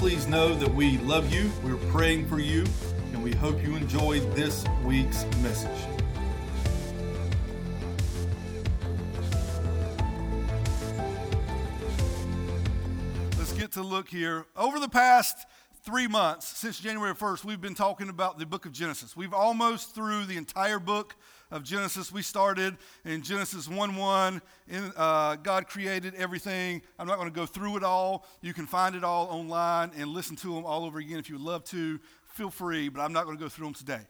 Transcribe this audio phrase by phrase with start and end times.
[0.00, 2.64] Please know that we love you, we're praying for you,
[3.12, 5.68] and we hope you enjoyed this week's message.
[13.36, 14.46] Let's get to look here.
[14.56, 15.46] Over the past
[15.84, 19.14] three months, since January 1st, we've been talking about the book of Genesis.
[19.14, 21.14] We've almost through the entire book
[21.50, 22.12] of Genesis.
[22.12, 24.42] We started in Genesis 1 1.
[24.68, 26.82] In, uh, God created everything.
[26.98, 28.26] I'm not going to go through it all.
[28.40, 31.36] You can find it all online and listen to them all over again if you
[31.36, 31.98] would love to.
[32.34, 34.00] Feel free, but I'm not going to go through them today.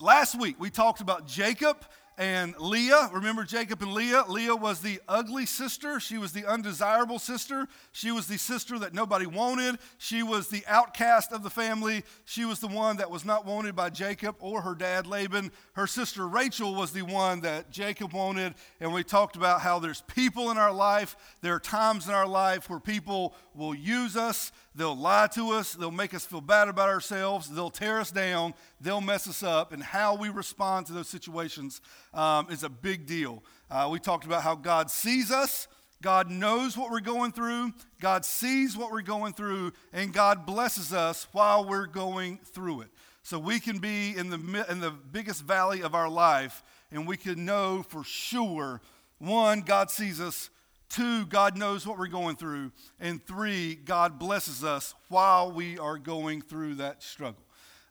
[0.00, 1.84] Last week, we talked about Jacob
[2.20, 3.08] and Leah.
[3.14, 4.24] Remember Jacob and Leah?
[4.28, 5.98] Leah was the ugly sister.
[5.98, 7.66] She was the undesirable sister.
[7.92, 9.78] She was the sister that nobody wanted.
[9.96, 12.04] She was the outcast of the family.
[12.26, 15.50] She was the one that was not wanted by Jacob or her dad Laban.
[15.72, 18.54] Her sister Rachel was the one that Jacob wanted.
[18.80, 22.28] And we talked about how there's people in our life, there are times in our
[22.28, 26.66] life where people will use us, they'll lie to us, they'll make us feel bad
[26.66, 29.74] about ourselves, they'll tear us down, they'll mess us up.
[29.74, 31.82] And how we respond to those situations
[32.14, 33.44] um, is a big deal.
[33.70, 35.68] Uh, we talked about how God sees us.
[36.00, 37.74] God knows what we're going through.
[38.00, 42.88] God sees what we're going through, and God blesses us while we're going through it.
[43.22, 47.18] So we can be in the, in the biggest valley of our life, and we
[47.18, 48.80] can know for sure
[49.18, 50.48] one, God sees us.
[50.90, 52.72] Two, God knows what we're going through.
[52.98, 57.40] And three, God blesses us while we are going through that struggle.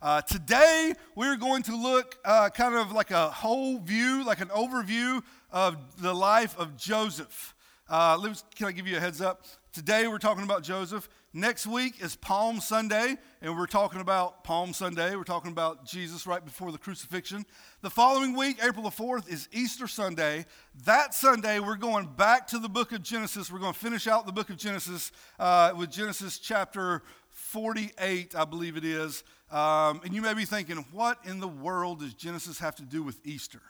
[0.02, 4.50] Uh, today, we're going to look uh, kind of like a whole view, like an
[4.50, 7.56] overview of the life of Joseph.
[7.88, 8.18] Uh,
[8.54, 9.46] can I give you a heads up?
[9.72, 11.08] Today, we're talking about Joseph.
[11.34, 15.16] Next week is Palm Sunday, and we're talking about Palm Sunday.
[15.16, 17.46] We're talking about Jesus right before the crucifixion.
[17.82, 20.48] The following week, April the 4th, is Easter Sunday.
[20.86, 23.52] That Sunday, we're going back to the book of Genesis.
[23.52, 28.46] We're going to finish out the book of Genesis uh, with Genesis chapter 48, I
[28.46, 29.24] believe it is.
[29.52, 33.04] Um, and you may be thinking, what in the world does Genesis have to do
[33.04, 33.62] with Easter?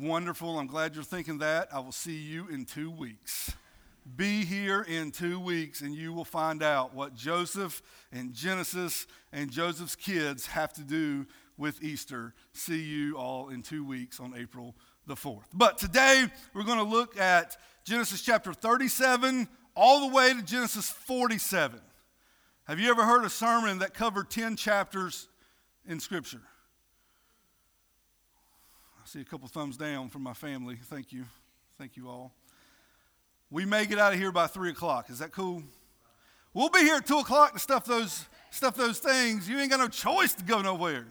[0.00, 0.60] Wonderful.
[0.60, 1.74] I'm glad you're thinking that.
[1.74, 3.52] I will see you in two weeks.
[4.16, 7.82] Be here in two weeks and you will find out what Joseph
[8.12, 11.26] and Genesis and Joseph's kids have to do
[11.56, 12.34] with Easter.
[12.52, 14.74] See you all in two weeks on April
[15.06, 15.44] the 4th.
[15.52, 20.90] But today we're going to look at Genesis chapter 37 all the way to Genesis
[20.90, 21.80] 47.
[22.64, 25.28] Have you ever heard a sermon that covered 10 chapters
[25.86, 26.40] in Scripture?
[29.02, 30.76] I see a couple thumbs down from my family.
[30.76, 31.24] Thank you.
[31.78, 32.32] Thank you all.
[33.50, 35.10] We may get out of here by 3 o'clock.
[35.10, 35.62] Is that cool?
[36.52, 39.48] We'll be here at 2 o'clock to stuff those, stuff those things.
[39.48, 41.06] You ain't got no choice to go nowhere.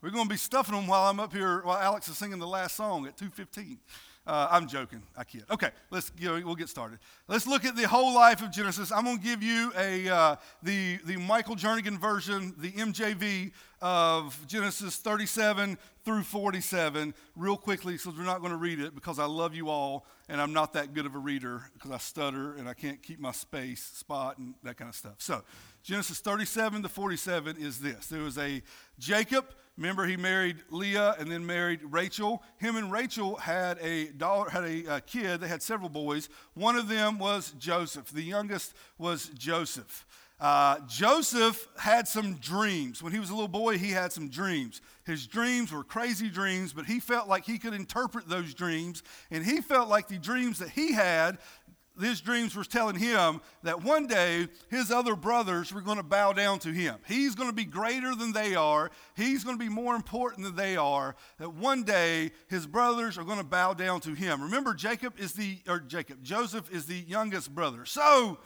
[0.00, 2.46] We're going to be stuffing them while I'm up here, while Alex is singing the
[2.46, 3.78] last song at 2.15.
[4.28, 5.02] Uh, I'm joking.
[5.16, 5.44] I kid.
[5.50, 6.98] Okay, let's you know, we'll get started.
[7.28, 8.92] Let's look at the whole life of Genesis.
[8.92, 14.38] I'm going to give you a uh, the the Michael Jernigan version, the MJV of
[14.46, 19.24] Genesis 37 through 47, real quickly, so we're not going to read it because I
[19.24, 22.68] love you all, and I'm not that good of a reader because I stutter and
[22.68, 25.16] I can't keep my space spot and that kind of stuff.
[25.18, 25.42] So
[25.82, 28.62] Genesis 37 to 47 is this: there was a
[28.98, 29.46] Jacob
[29.78, 32.42] Remember, he married Leah and then married Rachel.
[32.56, 35.40] Him and Rachel had a daughter, had a, a, kid.
[35.40, 36.28] They had several boys.
[36.54, 38.10] One of them was Joseph.
[38.10, 40.04] The youngest was Joseph.
[40.40, 43.04] Uh, Joseph had some dreams.
[43.04, 44.80] When he was a little boy, he had some dreams.
[45.04, 49.04] His dreams were crazy dreams, but he felt like he could interpret those dreams.
[49.30, 51.38] And he felt like the dreams that he had
[52.00, 56.32] his dreams were telling him that one day his other brothers were going to bow
[56.32, 56.96] down to him.
[57.06, 58.90] He's going to be greater than they are.
[59.16, 61.16] He's going to be more important than they are.
[61.38, 64.42] That one day his brothers are going to bow down to him.
[64.42, 67.84] Remember, Jacob is the, or Jacob, Joseph is the youngest brother.
[67.84, 68.38] So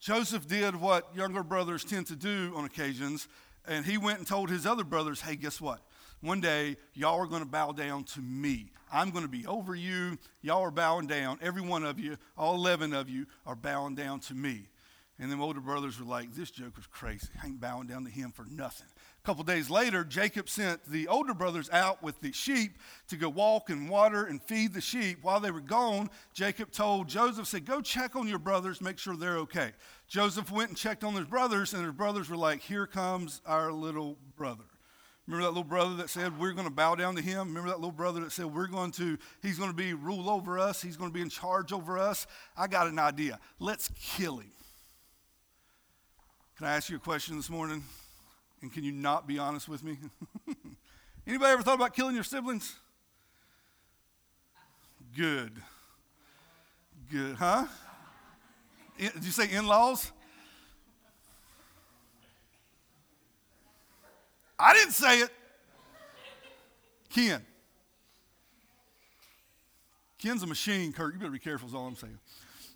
[0.00, 3.28] Joseph did what younger brothers tend to do on occasions,
[3.66, 5.80] and he went and told his other brothers, hey, guess what?
[6.20, 8.70] One day, y'all are going to bow down to me.
[8.92, 10.18] I'm going to be over you.
[10.42, 11.38] Y'all are bowing down.
[11.42, 14.68] Every one of you, all 11 of you, are bowing down to me.
[15.20, 17.28] And then older brothers were like, This joker's crazy.
[17.42, 18.86] I ain't bowing down to him for nothing.
[19.22, 23.28] A couple days later, Jacob sent the older brothers out with the sheep to go
[23.28, 25.18] walk and water and feed the sheep.
[25.22, 29.16] While they were gone, Jacob told Joseph, said, Go check on your brothers, make sure
[29.16, 29.72] they're okay.
[30.06, 33.72] Joseph went and checked on his brothers, and his brothers were like, Here comes our
[33.72, 34.64] little brother.
[35.28, 37.48] Remember that little brother that said we're going to bow down to him?
[37.48, 40.58] Remember that little brother that said we're going to, he's going to be rule over
[40.58, 42.26] us, he's going to be in charge over us?
[42.56, 43.38] I got an idea.
[43.58, 44.50] Let's kill him.
[46.56, 47.84] Can I ask you a question this morning?
[48.62, 49.98] And can you not be honest with me?
[51.26, 52.76] Anybody ever thought about killing your siblings?
[55.14, 55.52] Good.
[57.12, 57.66] Good, huh?
[58.98, 60.10] Did you say in laws?
[64.58, 65.30] I didn't say it.
[67.10, 67.44] Ken.
[70.18, 71.14] Ken's a machine, Kurt.
[71.14, 72.18] You better be careful, is all I'm saying.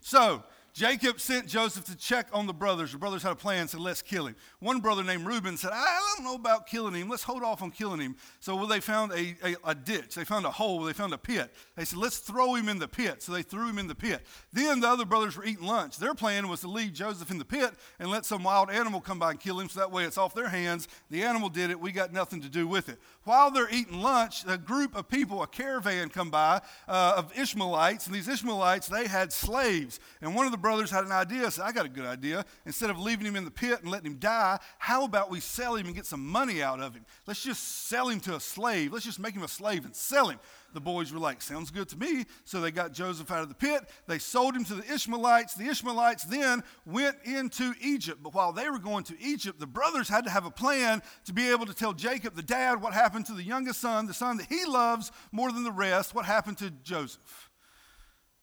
[0.00, 0.43] So,
[0.74, 2.92] Jacob sent Joseph to check on the brothers.
[2.92, 4.36] The brothers had a plan, said, let's kill him.
[4.58, 7.10] One brother named Reuben said, I don't know about killing him.
[7.10, 8.16] Let's hold off on killing him.
[8.40, 10.14] So well, they found a, a, a, ditch.
[10.14, 10.80] They found a hole.
[10.80, 11.52] They found a pit.
[11.76, 13.22] They said, let's throw him in the pit.
[13.22, 14.22] So they threw him in the pit.
[14.50, 15.98] Then the other brothers were eating lunch.
[15.98, 19.19] Their plan was to leave Joseph in the pit and let some wild animal come
[19.19, 20.88] by and kill him so that way it's off their hands.
[21.10, 21.78] The animal did it.
[21.78, 22.98] We got nothing to do with it.
[23.24, 28.06] While they're eating lunch, a group of people, a caravan come by uh, of Ishmaelites.
[28.06, 30.00] And these Ishmaelites, they had slaves.
[30.22, 31.46] And one of the brothers had an idea.
[31.46, 32.46] I said, I got a good idea.
[32.64, 35.74] Instead of leaving him in the pit and letting him die, how about we sell
[35.74, 37.04] him and get some money out of him?
[37.26, 38.92] Let's just sell him to a slave.
[38.92, 40.38] Let's just make him a slave and sell him.
[40.72, 42.24] The boys were like, Sounds good to me.
[42.44, 43.82] So they got Joseph out of the pit.
[44.06, 45.54] They sold him to the Ishmaelites.
[45.54, 48.22] The Ishmaelites then went into Egypt.
[48.22, 51.32] But while they were going to Egypt, the brothers had to have a plan to
[51.32, 54.38] be able to tell Jacob, the dad, what happened to the youngest son, the son
[54.38, 57.50] that he loves more than the rest, what happened to Joseph.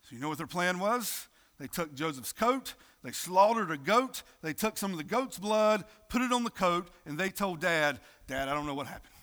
[0.04, 1.28] So you know what their plan was?
[1.60, 2.74] They took Joseph's coat,
[3.04, 6.50] they slaughtered a goat, they took some of the goat's blood, put it on the
[6.50, 9.14] coat, and they told dad, Dad, I don't know what happened.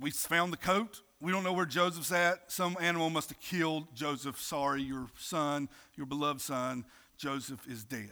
[0.00, 1.00] We found the coat.
[1.20, 2.50] We don't know where Joseph's at.
[2.50, 4.40] Some animal must have killed Joseph.
[4.40, 6.84] Sorry, your son, your beloved son,
[7.16, 8.10] Joseph is dead.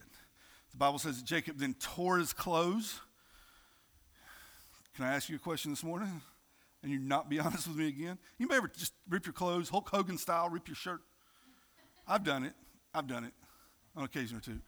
[0.71, 3.01] The Bible says that Jacob then tore his clothes.
[4.95, 6.21] Can I ask you a question this morning?
[6.85, 8.19] And you not be honest with me again?
[8.39, 11.01] You may ever just rip your clothes, Hulk Hogan style, rip your shirt?
[12.11, 12.55] I've done it.
[12.93, 13.33] I've done it
[13.95, 14.61] on occasion or two.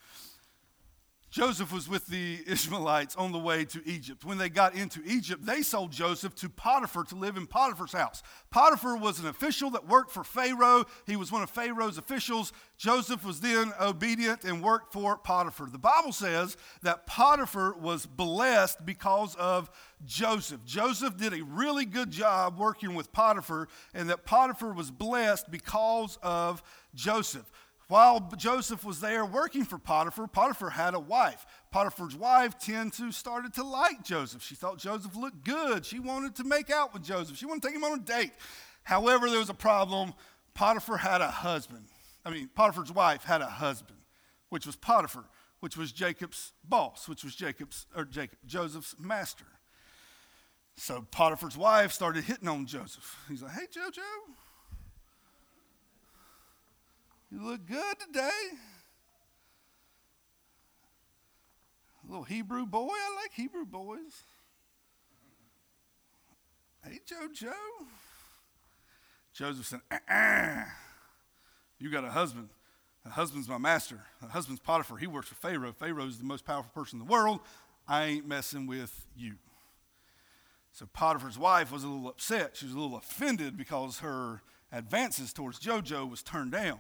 [1.29, 4.25] Joseph was with the Ishmaelites on the way to Egypt.
[4.25, 8.23] When they got into Egypt, they sold Joseph to Potiphar to live in Potiphar's house.
[8.51, 10.85] Potiphar was an official that worked for Pharaoh.
[11.07, 12.53] He was one of Pharaoh's officials.
[12.77, 15.69] Joseph was then obedient and worked for Potiphar.
[15.71, 19.71] The Bible says that Potiphar was blessed because of
[20.05, 20.65] Joseph.
[20.65, 26.19] Joseph did a really good job working with Potiphar, and that Potiphar was blessed because
[26.23, 26.63] of
[26.95, 27.51] Joseph.
[27.89, 31.45] While Joseph was there working for Potiphar, Potiphar had a wife.
[31.71, 34.43] Potiphar's wife tended to started to like Joseph.
[34.43, 35.85] She thought Joseph looked good.
[35.85, 37.37] She wanted to make out with Joseph.
[37.37, 38.33] She wanted to take him on a date.
[38.85, 40.15] However, there was a problem.
[40.55, 41.85] Potiphar had a husband.
[42.25, 43.99] I mean, Potiphar's wife had a husband,
[44.49, 45.25] which was Potiphar,
[45.61, 49.45] which was Jacob's boss, which was Jacob's or Jacob, Joseph's master.
[50.77, 53.25] So Potiphar's wife started hitting on Joseph.
[53.29, 54.01] He's like, "Hey, Jojo,
[57.31, 58.59] you look good today.
[62.05, 62.91] A little Hebrew boy.
[62.91, 64.25] I like Hebrew boys.
[66.85, 67.53] Hey, JoJo.
[69.33, 70.65] Joseph said, uh-uh.
[71.79, 72.49] You got a husband.
[73.07, 74.01] A husband's my master.
[74.21, 74.99] A husband's Potiphar.
[74.99, 75.73] He works for Pharaoh.
[75.73, 77.41] Pharaoh's the most powerful person in the world.
[77.89, 79.35] I ain't messing with you.
[80.73, 82.57] So Potiphar's wife was a little upset.
[82.57, 86.79] She was a little offended because her advances towards JoJo was turned down.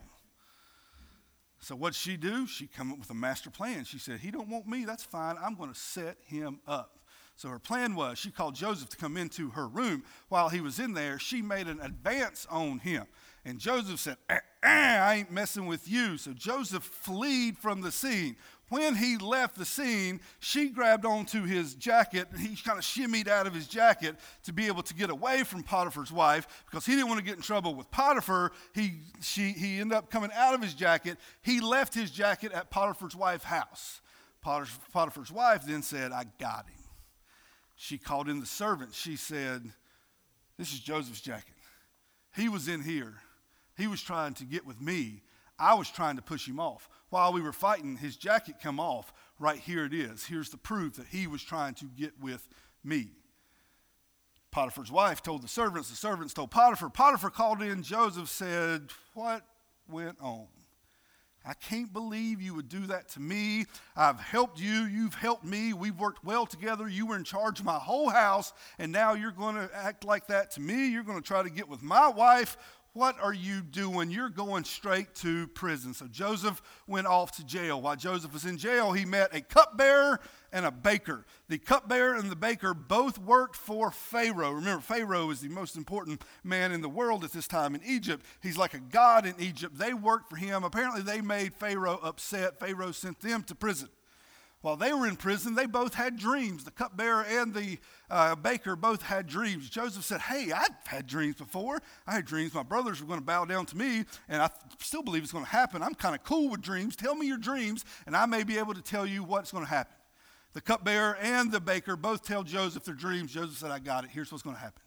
[1.61, 2.46] So what'd she do?
[2.46, 3.84] She come up with a master plan.
[3.84, 5.37] She said, he don't want me, that's fine.
[5.40, 6.99] I'm going to set him up.
[7.37, 10.04] So her plan was she called Joseph to come into her room.
[10.28, 13.06] While he was in there, she made an advance on him.
[13.44, 16.16] And Joseph said, eh, eh, I ain't messing with you.
[16.18, 18.37] So Joseph fled from the scene.
[18.72, 23.28] When he left the scene, she grabbed onto his jacket and he kind of shimmied
[23.28, 26.92] out of his jacket to be able to get away from Potiphar's wife because he
[26.92, 28.50] didn't want to get in trouble with Potiphar.
[28.74, 31.18] He, she, he ended up coming out of his jacket.
[31.42, 34.00] He left his jacket at Potiphar's wife's house.
[34.40, 36.82] Potiphar's wife then said, I got him.
[37.76, 38.94] She called in the servant.
[38.94, 39.70] She said,
[40.56, 41.56] This is Joseph's jacket.
[42.34, 43.16] He was in here.
[43.76, 45.20] He was trying to get with me.
[45.62, 49.12] I was trying to push him off while we were fighting, his jacket come off.
[49.38, 50.25] Right here it is.
[50.25, 52.49] Here's the proof that he was trying to get with
[52.83, 53.11] me.
[54.50, 56.90] Potiphar's wife told the servants, the servants told Potiphar.
[56.90, 59.45] Potiphar called in Joseph, said, What
[59.88, 60.49] went on?
[61.45, 63.66] I can't believe you would do that to me.
[63.97, 64.85] I've helped you.
[64.85, 65.73] You've helped me.
[65.73, 66.88] We've worked well together.
[66.88, 70.28] You were in charge of my whole house, and now you're going to act like
[70.28, 70.88] that to me.
[70.88, 72.57] You're going to try to get with my wife.
[72.94, 74.11] What are you doing?
[74.11, 75.94] You're going straight to prison.
[75.94, 77.80] So Joseph went off to jail.
[77.80, 80.20] While Joseph was in jail, he met a cupbearer
[80.52, 81.25] and a baker.
[81.49, 84.52] The cupbearer and the baker both worked for Pharaoh.
[84.52, 88.26] Remember, Pharaoh is the most important man in the world at this time in Egypt.
[88.42, 89.78] He's like a god in Egypt.
[89.78, 90.62] They worked for him.
[90.62, 92.61] Apparently, they made Pharaoh upset.
[92.61, 93.88] Pharaoh sent them to prison.
[94.62, 96.62] While they were in prison, they both had dreams.
[96.62, 97.78] The cupbearer and the
[98.09, 99.69] uh, baker both had dreams.
[99.69, 101.83] Joseph said, Hey, I've had dreams before.
[102.07, 105.02] I had dreams my brothers were going to bow down to me, and I still
[105.02, 105.83] believe it's going to happen.
[105.83, 106.95] I'm kind of cool with dreams.
[106.95, 109.71] Tell me your dreams, and I may be able to tell you what's going to
[109.71, 109.97] happen.
[110.52, 113.33] The cupbearer and the baker both tell Joseph their dreams.
[113.33, 114.11] Joseph said, I got it.
[114.11, 114.83] Here's what's going to happen.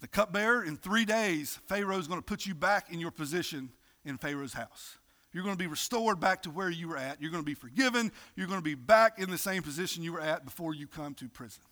[0.00, 3.70] The cupbearer, in three days, Pharaoh's going to put you back in your position
[4.02, 4.96] in Pharaoh's house.
[5.32, 7.20] You're going to be restored back to where you were at.
[7.20, 8.10] You're going to be forgiven.
[8.34, 11.14] You're going to be back in the same position you were at before you come
[11.14, 11.62] to prison.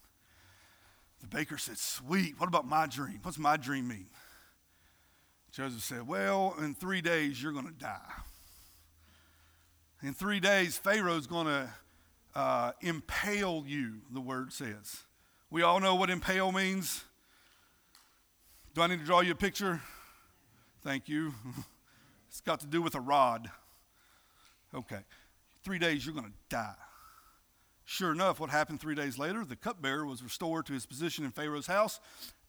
[1.20, 2.38] The baker said, Sweet.
[2.38, 3.18] What about my dream?
[3.22, 4.06] What's my dream mean?
[5.50, 8.12] Joseph said, Well, in three days, you're going to die.
[10.02, 11.68] In three days, Pharaoh's going to
[12.36, 15.02] uh, impale you, the word says.
[15.50, 17.02] We all know what impale means.
[18.74, 19.80] Do I need to draw you a picture?
[20.84, 21.34] Thank you.
[22.38, 23.50] It's got to do with a rod.
[24.72, 25.00] Okay.
[25.64, 26.76] Three days, you're going to die.
[27.84, 29.44] Sure enough, what happened three days later?
[29.44, 31.98] The cupbearer was restored to his position in Pharaoh's house,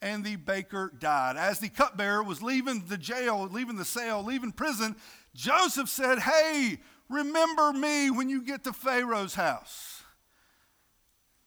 [0.00, 1.36] and the baker died.
[1.36, 4.94] As the cupbearer was leaving the jail, leaving the cell, leaving prison,
[5.34, 6.78] Joseph said, Hey,
[7.08, 9.99] remember me when you get to Pharaoh's house.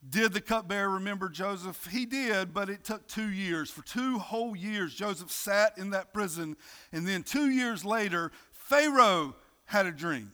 [0.10, 1.88] Did the cupbearer remember Joseph?
[1.90, 3.70] He did, but it took two years.
[3.70, 6.58] For two whole years, Joseph sat in that prison.
[6.92, 10.32] And then two years later, Pharaoh had a dream.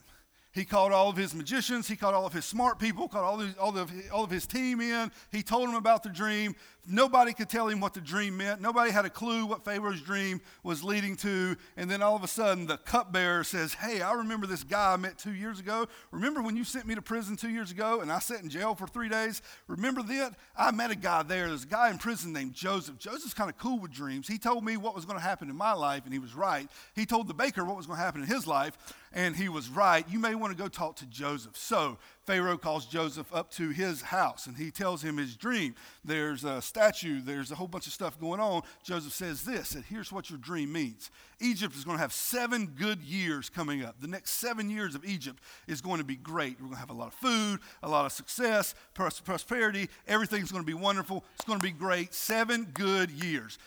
[0.52, 3.70] He called all of his magicians, he called all of his smart people, called all,
[3.70, 5.12] all, of, all of his team in.
[5.32, 6.56] He told them about the dream.
[6.90, 8.62] Nobody could tell him what the dream meant.
[8.62, 11.56] Nobody had a clue what Pharaoh's dream was leading to.
[11.78, 14.98] And then all of a sudden, the cupbearer says, Hey, I remember this guy I
[14.98, 15.88] met two years ago.
[16.12, 18.74] Remember when you sent me to prison two years ago and I sat in jail
[18.74, 19.42] for three days?
[19.68, 20.34] Remember that?
[20.58, 21.48] I met a guy there.
[21.48, 22.98] There's a guy in prison named Joseph.
[22.98, 24.28] Joseph's kind of cool with dreams.
[24.28, 26.68] He told me what was going to happen in my life, and he was right.
[26.96, 28.78] He told the baker what was going to happen in his life,
[29.14, 30.06] and he was right.
[30.10, 31.56] You may want to go talk to Joseph.
[31.56, 31.98] So
[32.30, 35.74] Pharaoh calls Joseph up to his house and he tells him his dream.
[36.06, 38.62] There's a statue, there's a whole bunch of stuff going on.
[38.84, 41.10] Joseph says this, and here's what your dream means
[41.40, 44.00] Egypt is going to have seven good years coming up.
[44.00, 46.58] The next seven years of Egypt is going to be great.
[46.60, 49.90] We're going to have a lot of food, a lot of success, prosperity.
[50.08, 51.26] Everything's going to be wonderful.
[51.34, 52.14] It's going to be great.
[52.14, 53.58] Seven good years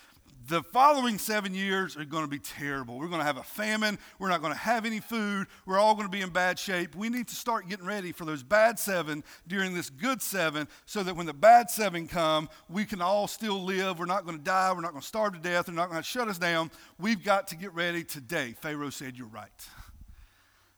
[0.47, 2.97] the following seven years are going to be terrible.
[2.97, 3.97] We're going to have a famine.
[4.19, 5.47] We're not going to have any food.
[5.65, 6.95] We're all going to be in bad shape.
[6.95, 11.03] We need to start getting ready for those bad seven during this good seven so
[11.03, 13.99] that when the bad seven come, we can all still live.
[13.99, 14.73] We're not going to die.
[14.73, 15.67] We're not going to starve to death.
[15.67, 16.71] They're not going to shut us down.
[16.99, 18.55] We've got to get ready today.
[18.59, 19.49] Pharaoh said, You're right.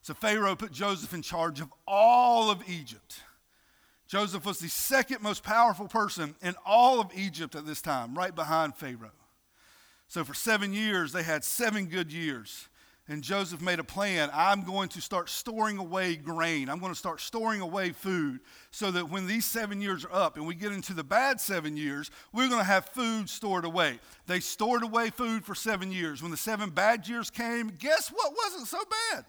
[0.01, 3.21] So Pharaoh put Joseph in charge of all of Egypt.
[4.07, 8.35] Joseph was the second most powerful person in all of Egypt at this time, right
[8.35, 9.09] behind Pharaoh.
[10.15, 12.69] So for seven years, they had seven good years.
[13.09, 14.29] And Joseph made a plan.
[14.33, 16.69] I'm going to start storing away grain.
[16.69, 18.39] I'm going to start storing away food
[18.71, 21.75] so that when these seven years are up and we get into the bad seven
[21.75, 23.99] years, we're going to have food stored away.
[24.25, 26.21] They stored away food for seven years.
[26.21, 28.79] When the seven bad years came, guess what wasn't so
[29.11, 29.25] bad?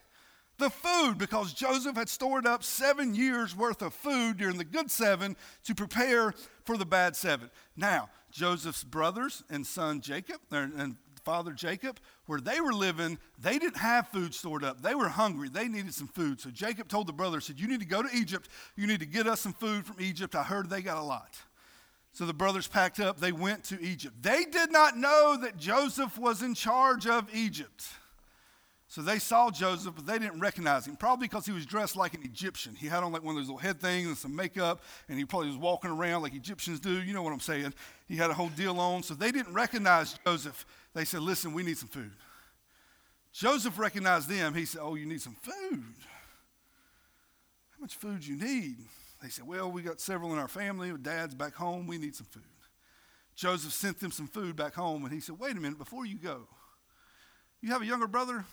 [0.58, 4.92] The food, because Joseph had stored up seven years worth of food during the good
[4.92, 6.32] seven to prepare
[6.64, 7.50] for the bad seven.
[7.76, 13.78] Now, Joseph's brothers and son Jacob and father Jacob, where they were living, they didn't
[13.78, 14.82] have food stored up.
[14.82, 15.48] They were hungry.
[15.48, 16.40] They needed some food.
[16.40, 18.48] So Jacob told the brothers, said, You need to go to Egypt.
[18.76, 20.36] You need to get us some food from Egypt.
[20.36, 21.34] I heard they got a lot.
[22.12, 23.18] So the brothers packed up.
[23.18, 24.22] They went to Egypt.
[24.22, 27.86] They did not know that Joseph was in charge of Egypt.
[28.88, 32.14] So they saw Joseph, but they didn't recognize him, probably because he was dressed like
[32.14, 32.76] an Egyptian.
[32.76, 35.24] He had on like one of those little head things and some makeup, and he
[35.24, 37.02] probably was walking around like Egyptians do.
[37.02, 37.74] You know what I'm saying?
[38.06, 39.02] He had a whole deal on.
[39.02, 40.64] So they didn't recognize Joseph.
[40.94, 42.12] They said, Listen, we need some food.
[43.32, 44.54] Joseph recognized them.
[44.54, 45.84] He said, Oh, you need some food.
[47.70, 48.76] How much food you need?
[49.20, 50.92] They said, Well, we got several in our family.
[51.02, 51.88] Dad's back home.
[51.88, 52.44] We need some food.
[53.34, 56.16] Joseph sent them some food back home, and he said, Wait a minute, before you
[56.16, 56.46] go,
[57.60, 58.44] you have a younger brother?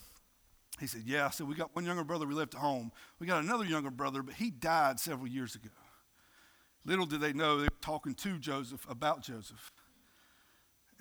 [0.79, 1.27] He said, Yeah.
[1.27, 2.91] I said, We got one younger brother we left at home.
[3.19, 5.69] We got another younger brother, but he died several years ago.
[6.85, 9.71] Little did they know they were talking to Joseph about Joseph.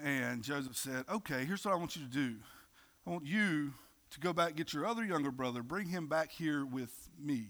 [0.03, 2.37] And Joseph said, Okay, here's what I want you to do.
[3.07, 3.73] I want you
[4.11, 7.49] to go back get your other younger brother, bring him back here with me.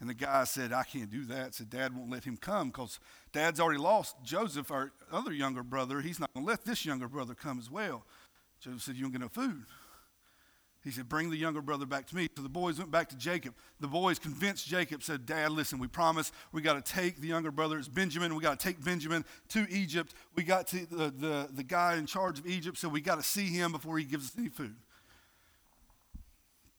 [0.00, 1.54] And the guy said, I can't do that.
[1.54, 3.00] Said, Dad won't let him come because
[3.32, 6.00] Dad's already lost Joseph, our other younger brother.
[6.00, 8.04] He's not going to let this younger brother come as well.
[8.60, 9.64] Joseph said, You don't get no food.
[10.88, 12.28] He said, Bring the younger brother back to me.
[12.34, 13.52] So the boys went back to Jacob.
[13.78, 17.50] The boys convinced Jacob, said, Dad, listen, we promise we got to take the younger
[17.50, 17.76] brother.
[17.76, 18.34] It's Benjamin.
[18.34, 20.14] We got to take Benjamin to Egypt.
[20.34, 23.22] We got to, the, the, the guy in charge of Egypt, so we got to
[23.22, 24.76] see him before he gives us any food.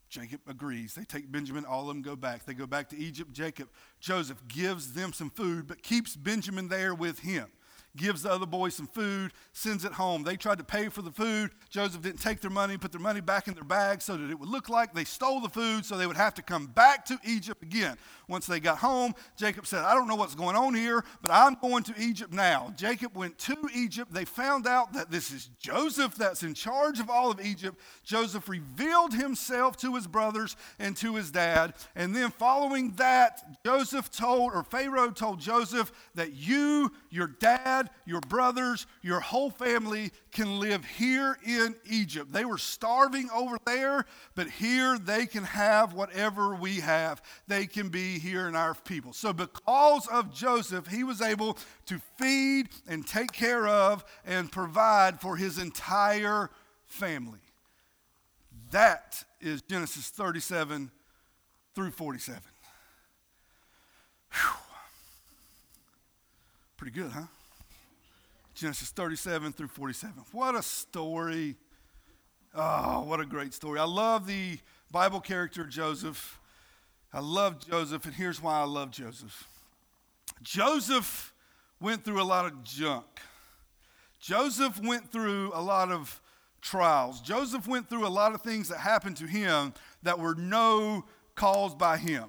[0.09, 0.95] Jacob agrees.
[0.95, 2.45] They take Benjamin, all of them go back.
[2.45, 3.31] They go back to Egypt.
[3.31, 7.51] Jacob, Joseph gives them some food, but keeps Benjamin there with him
[7.99, 10.23] gives the other boys some food, sends it home.
[10.23, 11.51] They tried to pay for the food.
[11.69, 14.39] Joseph didn't take their money, put their money back in their bag so that it
[14.39, 17.19] would look like they stole the food so they would have to come back to
[17.23, 17.97] Egypt again.
[18.29, 21.55] Once they got home, Jacob said, I don't know what's going on here, but I'm
[21.55, 22.71] going to Egypt now.
[22.77, 24.13] Jacob went to Egypt.
[24.13, 27.79] They found out that this is Joseph that's in charge of all of Egypt.
[28.03, 31.74] Joseph revealed himself to his brothers and to his dad.
[31.95, 38.21] And then following that, Joseph told, or Pharaoh told Joseph that you, your dad, your
[38.21, 42.31] brothers, your whole family can live here in Egypt.
[42.31, 44.05] They were starving over there,
[44.36, 47.21] but here they can have whatever we have.
[47.48, 49.13] They can be here in our people.
[49.13, 51.57] So, because of Joseph, he was able
[51.88, 56.50] to feed and take care of and provide for his entire
[56.86, 57.39] family.
[58.71, 60.91] That is Genesis 37
[61.75, 62.41] through 47.
[64.31, 64.50] Whew.
[66.77, 67.25] Pretty good, huh?
[68.59, 70.13] Genesis 37 through 47.
[70.33, 71.55] What a story.
[72.53, 73.79] Oh, what a great story.
[73.79, 74.59] I love the
[74.91, 76.37] Bible character Joseph.
[77.13, 79.47] I love Joseph, and here's why I love Joseph.
[80.43, 81.33] Joseph
[81.79, 83.05] went through a lot of junk.
[84.19, 86.19] Joseph went through a lot of
[86.61, 87.21] trials.
[87.21, 89.73] Joseph went through a lot of things that happened to him
[90.03, 92.25] that were no caused by him.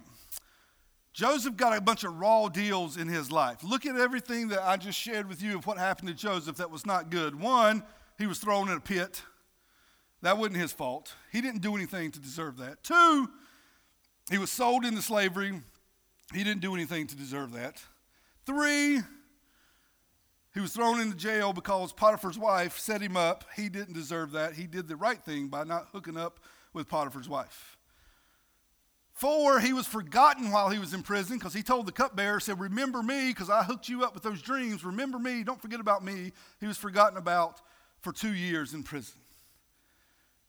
[1.13, 3.65] Joseph got a bunch of raw deals in his life.
[3.65, 6.71] Look at everything that I just shared with you of what happened to Joseph that
[6.71, 7.39] was not good.
[7.39, 7.83] One,
[8.19, 9.23] he was thrown in a pit.
[10.23, 11.15] That wasn't his fault.
[11.33, 12.83] He didn't do anything to deserve that.
[12.85, 13.29] Two,
[14.31, 15.61] he was sold into slavery.
[16.33, 17.83] He didn't do anything to deserve that.
[18.47, 19.01] Three,
[20.55, 23.45] he was thrown into jail because Potiphar's wife set him up.
[23.57, 24.55] He didn't deserve that.
[24.55, 26.41] He did the right thing by not hooking up
[26.73, 27.77] with Potiphar's wife.
[29.21, 32.59] Four, he was forgotten while he was in prison because he told the cupbearer, said,
[32.59, 34.83] Remember me because I hooked you up with those dreams.
[34.83, 35.45] Remember me.
[35.45, 36.33] Don't forget about me.
[36.59, 37.61] He was forgotten about
[38.01, 39.21] for two years in prison.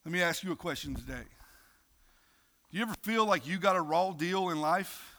[0.05, 1.25] Let me ask you a question today.
[2.71, 5.15] Do you ever feel like you got a raw deal in life?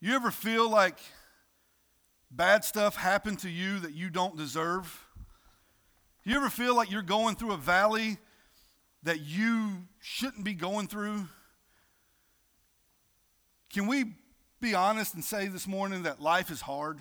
[0.00, 0.96] You ever feel like
[2.30, 5.06] bad stuff happened to you that you don't deserve?
[6.24, 8.16] You ever feel like you're going through a valley
[9.02, 11.26] that you shouldn't be going through?
[13.72, 14.14] Can we
[14.60, 17.00] be honest and say this morning that life is hard?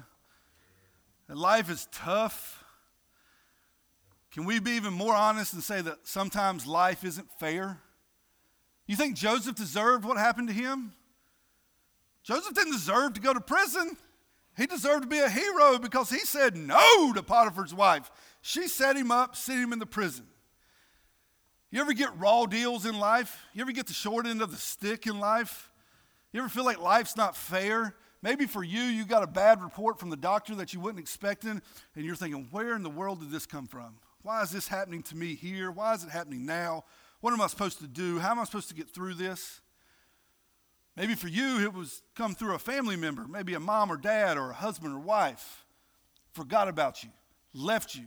[1.28, 2.64] That life is tough?
[4.32, 7.80] Can we be even more honest and say that sometimes life isn't fair?
[8.86, 10.94] You think Joseph deserved what happened to him?
[12.24, 13.98] Joseph didn't deserve to go to prison.
[14.56, 18.12] He deserved to be a hero because he said no to Potiphar's wife.
[18.42, 20.26] She set him up, sent him in the prison.
[21.70, 23.46] You ever get raw deals in life?
[23.54, 25.70] You ever get the short end of the stick in life?
[26.34, 27.96] You ever feel like life's not fair?
[28.22, 31.62] Maybe for you, you got a bad report from the doctor that you wasn't expecting,
[31.96, 33.96] and you're thinking, where in the world did this come from?
[34.24, 35.72] Why is this happening to me here?
[35.72, 36.84] Why is it happening now?
[37.22, 38.20] What am I supposed to do?
[38.20, 39.62] How am I supposed to get through this?
[40.96, 44.36] Maybe for you, it was come through a family member, maybe a mom or dad
[44.36, 45.66] or a husband or wife,
[46.34, 47.10] forgot about you,
[47.54, 48.06] left you,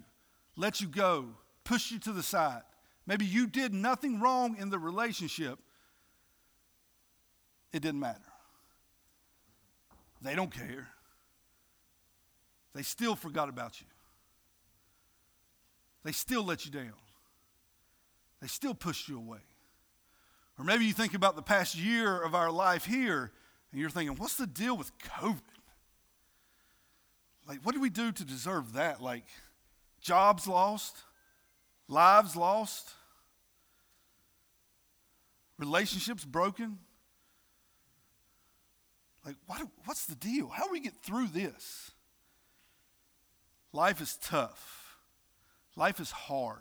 [0.57, 1.27] let you go,
[1.63, 2.63] pushed you to the side.
[3.07, 5.61] Maybe you did nothing wrong in the relationship,
[7.73, 8.19] it didn't matter.
[10.23, 10.89] They don't care.
[12.75, 13.87] They still forgot about you.
[16.05, 16.93] They still let you down.
[18.41, 19.41] They still pushed you away.
[20.59, 23.33] Or maybe you think about the past year of our life here
[23.73, 25.41] and you're thinking, what's the deal with COVID?
[27.47, 29.03] Like, what did we do to deserve that?
[29.03, 29.25] Like,
[30.01, 30.97] jobs lost,
[31.89, 32.91] lives lost,
[35.59, 36.79] relationships broken.
[39.25, 40.49] Like, what, what's the deal?
[40.49, 41.91] How do we get through this?
[43.73, 44.97] Life is tough.
[45.77, 46.59] Life is hard.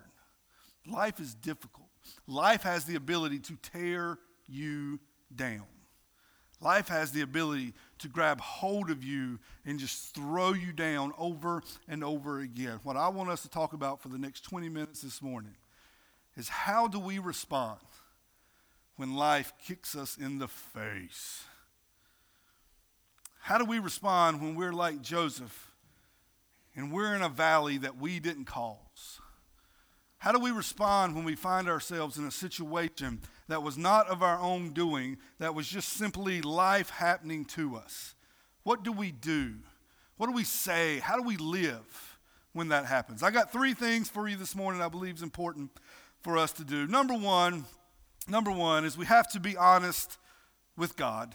[0.86, 1.88] Life is difficult.
[2.26, 5.00] Life has the ability to tear you
[5.34, 5.66] down.
[6.60, 11.62] Life has the ability to grab hold of you and just throw you down over
[11.88, 12.80] and over again.
[12.82, 15.54] What I want us to talk about for the next 20 minutes this morning
[16.36, 17.80] is how do we respond
[18.96, 21.44] when life kicks us in the face?
[23.40, 25.72] How do we respond when we're like Joseph
[26.76, 29.20] and we're in a valley that we didn't cause?
[30.18, 34.22] How do we respond when we find ourselves in a situation that was not of
[34.22, 38.14] our own doing, that was just simply life happening to us?
[38.62, 39.54] What do we do?
[40.18, 40.98] What do we say?
[40.98, 42.18] How do we live
[42.52, 43.22] when that happens?
[43.22, 45.70] I got three things for you this morning I believe is important
[46.20, 46.86] for us to do.
[46.86, 47.64] Number one,
[48.28, 50.18] number one is we have to be honest
[50.76, 51.34] with God.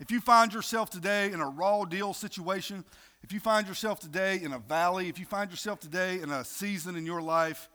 [0.00, 2.84] If you find yourself today in a raw deal situation,
[3.22, 6.44] if you find yourself today in a valley, if you find yourself today in a
[6.44, 7.68] season in your life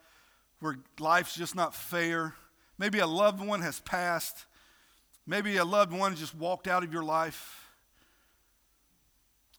[0.61, 2.33] where life's just not fair,
[2.77, 4.45] maybe a loved one has passed,
[5.27, 7.59] maybe a loved one just walked out of your life.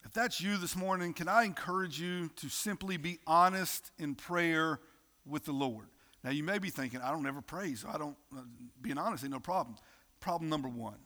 [0.06, 4.80] If that's you this morning, can I encourage you to simply be honest in prayer
[5.26, 5.88] with the Lord?
[6.22, 8.40] Now, you may be thinking, I don't ever pray, so I don't, uh,
[8.80, 9.76] being honest, ain't no problem.
[10.20, 10.96] Problem number one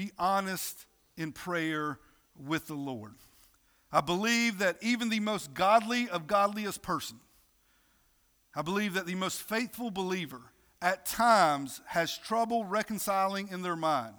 [0.00, 0.86] be honest
[1.18, 1.98] in prayer
[2.46, 3.12] with the Lord.
[3.92, 7.20] I believe that even the most godly of godliest person,
[8.54, 10.40] I believe that the most faithful believer
[10.80, 14.14] at times has trouble reconciling in their mind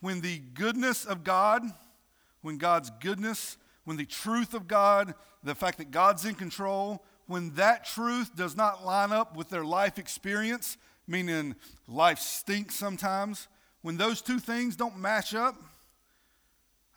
[0.00, 1.62] when the goodness of God,
[2.42, 7.54] when God's goodness, when the truth of God, the fact that God's in control, when
[7.54, 10.76] that truth does not line up with their life experience,
[11.08, 11.54] meaning
[11.88, 13.48] life stinks sometimes,
[13.86, 15.54] when those two things don't match up,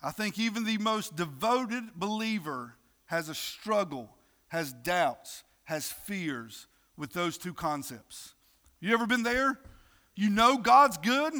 [0.02, 2.74] I think even the most devoted believer
[3.06, 4.10] has a struggle,
[4.48, 8.34] has doubts, has fears with those two concepts.
[8.80, 9.60] You ever been there?
[10.16, 11.32] You know God's good.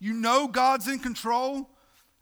[0.00, 1.66] You know God's in control.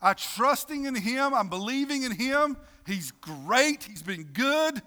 [0.00, 1.34] I'm trusting in Him.
[1.34, 2.56] I'm believing in Him.
[2.86, 3.82] He's great.
[3.82, 4.80] He's been good.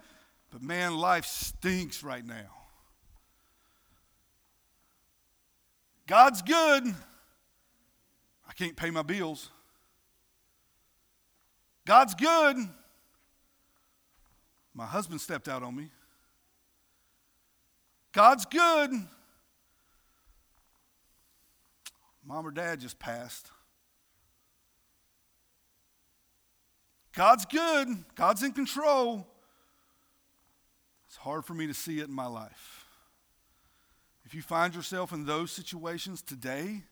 [0.49, 2.55] But man, life stinks right now.
[6.07, 6.95] God's good.
[8.57, 9.49] Can't pay my bills.
[11.85, 12.57] God's good.
[14.73, 15.89] My husband stepped out on me.
[18.11, 18.91] God's good.
[22.25, 23.51] Mom or dad just passed.
[27.13, 27.87] God's good.
[28.15, 29.27] God's in control.
[31.07, 32.85] It's hard for me to see it in my life.
[34.25, 36.83] If you find yourself in those situations today,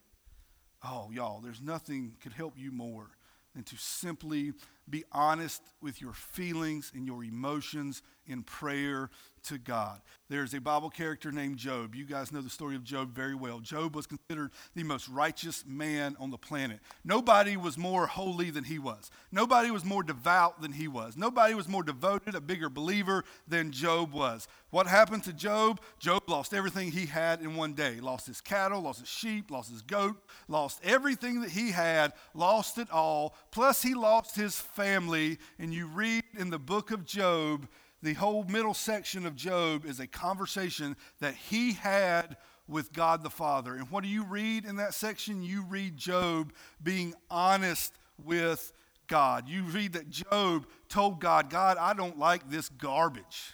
[0.83, 3.07] Oh, y'all, there's nothing could help you more
[3.55, 4.53] than to simply
[4.89, 9.09] be honest with your feelings and your emotions in prayer
[9.43, 10.01] to God.
[10.29, 11.93] There's a Bible character named Job.
[11.93, 13.59] You guys know the story of Job very well.
[13.59, 16.79] Job was considered the most righteous man on the planet.
[17.03, 19.11] Nobody was more holy than he was.
[19.31, 21.17] Nobody was more devout than he was.
[21.17, 24.47] Nobody was more devoted, a bigger believer than Job was.
[24.71, 25.79] What happened to Job?
[25.99, 27.99] Job lost everything he had in one day.
[27.99, 30.15] Lost his cattle, lost his sheep, lost his goat,
[30.47, 33.35] lost everything that he had, lost it all.
[33.51, 35.37] Plus he lost his family.
[35.59, 37.67] And you read in the book of Job
[38.03, 42.35] the whole middle section of Job is a conversation that he had
[42.67, 43.75] with God the Father.
[43.75, 45.41] And what do you read in that section?
[45.41, 46.51] You read Job
[46.83, 48.73] being honest with
[49.07, 49.47] God.
[49.47, 53.53] You read that Job told God, God, I don't like this garbage.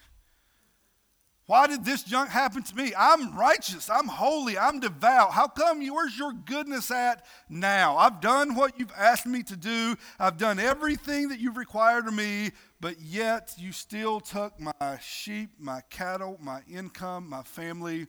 [1.50, 2.94] Why did this junk happen to me?
[2.96, 3.90] I'm righteous.
[3.90, 4.56] I'm holy.
[4.56, 5.32] I'm devout.
[5.32, 7.98] How come you, where's your goodness at now?
[7.98, 9.96] I've done what you've asked me to do.
[10.20, 15.52] I've done everything that you've required of me, but yet you still took my sheep,
[15.60, 18.08] my cattle, my income, my family.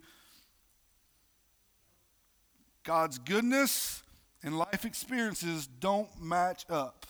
[2.85, 4.03] God's goodness
[4.43, 7.07] and life experiences don't match up.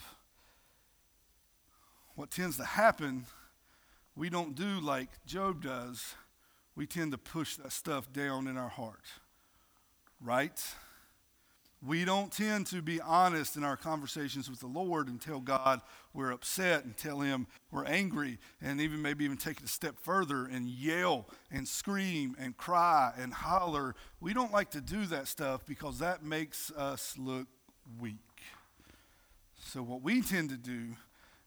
[2.15, 3.27] What tends to happen
[4.17, 6.15] we don't do like Job does.
[6.77, 9.05] We tend to push that stuff down in our heart,
[10.21, 10.63] right?
[11.83, 15.81] We don't tend to be honest in our conversations with the Lord and tell God
[16.13, 19.99] we're upset and tell Him we're angry and even maybe even take it a step
[19.99, 23.95] further and yell and scream and cry and holler.
[24.21, 27.47] We don't like to do that stuff because that makes us look
[27.99, 28.17] weak.
[29.59, 30.97] So, what we tend to do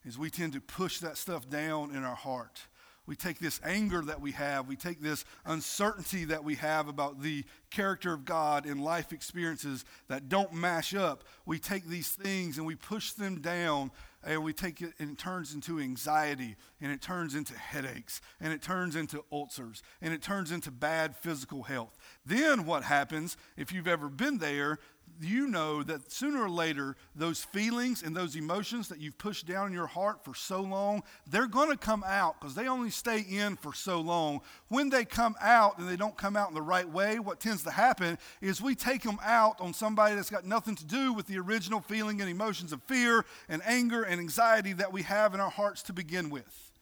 [0.04, 2.62] is we tend to push that stuff down in our heart.
[3.06, 7.20] We take this anger that we have, we take this uncertainty that we have about
[7.20, 11.24] the character of God and life experiences that don't mash up.
[11.44, 13.90] We take these things and we push them down
[14.26, 18.52] and we take it and it turns into anxiety and it turns into headaches and
[18.52, 21.96] it turns into ulcers and it turns into bad physical health.
[22.24, 24.78] Then what happens, if you've ever been there,
[25.20, 29.68] you know that sooner or later, those feelings and those emotions that you've pushed down
[29.68, 33.20] in your heart for so long, they're going to come out because they only stay
[33.20, 34.40] in for so long.
[34.68, 37.62] When they come out and they don't come out in the right way, what tends
[37.64, 41.26] to happen is we take them out on somebody that's got nothing to do with
[41.26, 45.40] the original feeling and emotions of fear and anger and anxiety that we have in
[45.40, 46.72] our hearts to begin with.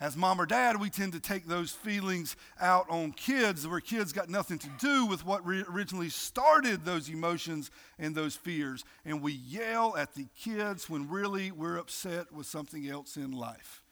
[0.00, 4.14] As mom or dad, we tend to take those feelings out on kids where kids
[4.14, 8.82] got nothing to do with what re- originally started those emotions and those fears.
[9.04, 13.82] And we yell at the kids when really we're upset with something else in life.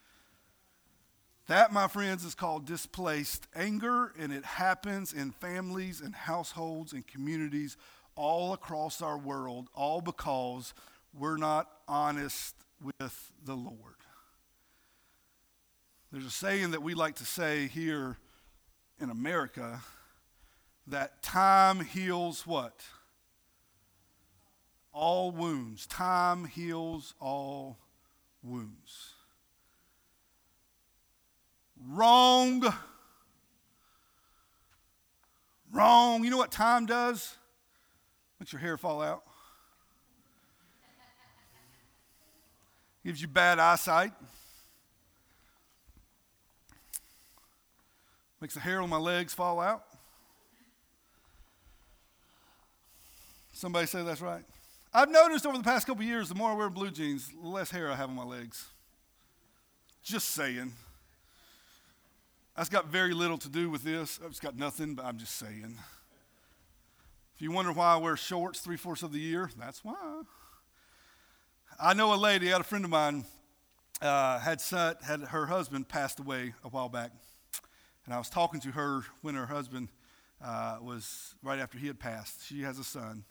[1.45, 7.05] That, my friends, is called displaced anger, and it happens in families and households and
[7.05, 7.77] communities
[8.15, 10.73] all across our world, all because
[11.13, 13.98] we're not honest with the Lord.
[16.11, 18.17] There's a saying that we like to say here
[18.99, 19.81] in America
[20.87, 22.81] that time heals what?
[24.91, 25.85] All wounds.
[25.85, 27.77] Time heals all
[28.41, 29.13] wounds.
[31.87, 32.63] Wrong.
[35.71, 36.23] Wrong.
[36.23, 37.37] You know what time does?
[38.39, 39.23] Makes your hair fall out.
[43.05, 44.13] Gives you bad eyesight.
[48.41, 49.83] Makes the hair on my legs fall out.
[53.51, 54.43] Somebody say that's right.
[54.93, 57.69] I've noticed over the past couple years, the more I wear blue jeans, the less
[57.69, 58.69] hair I have on my legs.
[60.01, 60.71] Just saying.
[62.55, 64.19] That's got very little to do with this.
[64.25, 65.77] It's got nothing, but I'm just saying.
[67.35, 70.21] If you wonder why I wear shorts three fourths of the year, that's why.
[71.79, 73.25] I know a lady, I had a friend of mine,
[74.01, 74.61] uh, had,
[75.01, 77.11] had her husband passed away a while back.
[78.09, 79.89] And I was talking to her when her husband
[80.43, 82.43] uh, was right after he had passed.
[82.43, 83.23] She has a son.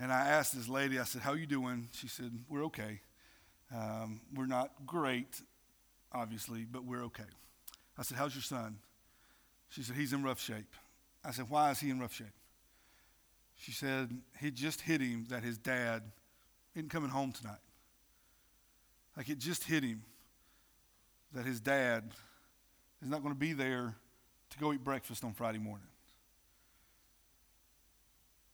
[0.00, 1.90] And I asked this lady, I said, How you doing?
[1.92, 3.02] She said, We're okay.
[3.70, 5.42] Um, we're not great,
[6.10, 7.26] obviously, but we're okay.
[7.98, 8.78] I said, How's your son?
[9.68, 10.74] She said, He's in rough shape.
[11.22, 12.28] I said, Why is he in rough shape?
[13.58, 14.08] She said,
[14.40, 16.02] He just hit him that his dad
[16.74, 17.60] isn't coming home tonight.
[19.18, 20.04] Like it just hit him
[21.34, 22.12] that his dad
[23.02, 23.96] is not going to be there
[24.50, 25.86] to go eat breakfast on Friday morning.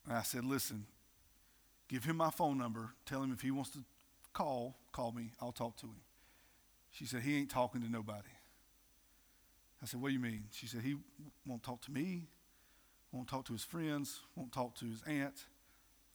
[0.07, 0.87] And I said, listen,
[1.89, 2.95] give him my phone number.
[3.05, 3.81] Tell him if he wants to
[4.33, 5.33] call, call me.
[5.41, 6.01] I'll talk to him.
[6.91, 8.29] She said, he ain't talking to nobody.
[9.83, 10.45] I said, what do you mean?
[10.51, 10.97] She said, he
[11.47, 12.23] won't talk to me,
[13.13, 15.45] won't talk to his friends, won't talk to his aunt.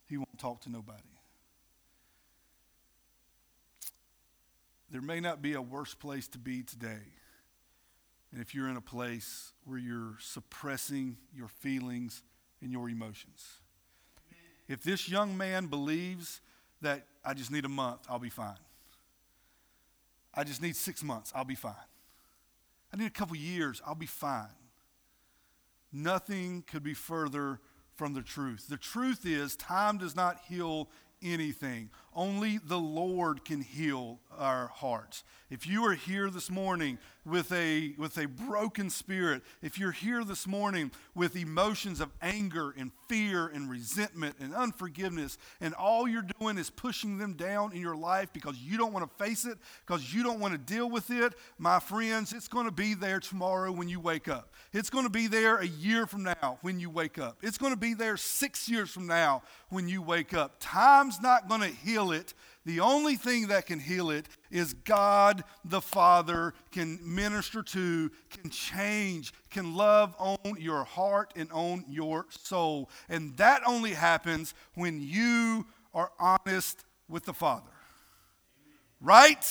[0.10, 1.02] He won't talk to nobody.
[4.90, 7.14] There may not be a worse place to be today
[8.34, 12.24] and if you're in a place where you're suppressing your feelings
[12.62, 13.60] and your emotions.
[14.68, 16.42] If this young man believes
[16.82, 18.58] that I just need a month, I'll be fine.
[20.34, 21.76] I just need six months, I'll be fine.
[22.92, 24.48] I need a couple years, I'll be fine.
[25.92, 27.60] Nothing could be further
[27.94, 28.66] from the truth.
[28.68, 30.90] The truth is, time does not heal
[31.22, 31.92] anything.
[32.16, 35.24] Only the Lord can heal our hearts.
[35.50, 40.24] If you are here this morning with a, with a broken spirit, if you're here
[40.24, 46.26] this morning with emotions of anger and fear and resentment and unforgiveness, and all you're
[46.40, 49.60] doing is pushing them down in your life because you don't want to face it,
[49.86, 53.20] because you don't want to deal with it, my friends, it's going to be there
[53.20, 54.54] tomorrow when you wake up.
[54.74, 57.38] It's going to be there a year from now when you wake up.
[57.44, 60.56] It's going to be there six years from now when you wake up.
[60.60, 62.34] Time's not going to heal it
[62.66, 68.50] the only thing that can heal it is God the Father can minister to, can
[68.50, 72.90] change, can love on your heart and on your soul.
[73.10, 77.70] And that only happens when you are honest with the Father.
[79.02, 79.46] Right?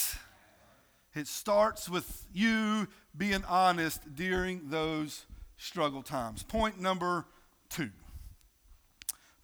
[1.14, 5.26] It starts with you being honest during those
[5.58, 6.42] struggle times.
[6.42, 7.26] Point number
[7.68, 7.90] two.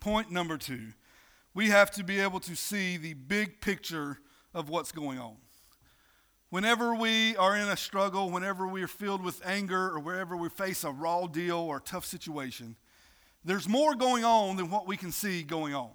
[0.01, 0.95] Point number two
[1.55, 4.19] we have to be able to see the big picture
[4.55, 5.37] of what's going on.
[6.51, 10.49] Whenever we are in a struggle, whenever we are filled with anger, or wherever we
[10.49, 12.77] face a raw deal or a tough situation,
[13.45, 15.91] there's more going on than what we can see going on.